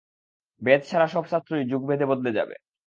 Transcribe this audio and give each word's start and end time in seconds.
বেদ 0.61 0.81
ছাড়া 0.83 1.05
আর 1.05 1.13
সব 1.15 1.23
শাস্ত্রই 1.31 1.69
যুগভেদে 1.71 2.05
বদলে 2.11 2.31
যাবে। 2.37 2.55